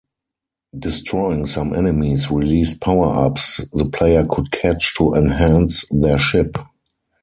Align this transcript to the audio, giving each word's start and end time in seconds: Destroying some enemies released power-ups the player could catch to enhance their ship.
Destroying 0.75 1.45
some 1.45 1.75
enemies 1.75 2.31
released 2.31 2.79
power-ups 2.81 3.57
the 3.71 3.85
player 3.85 4.25
could 4.27 4.49
catch 4.51 4.95
to 4.95 5.13
enhance 5.13 5.85
their 5.91 6.17
ship. 6.17 6.57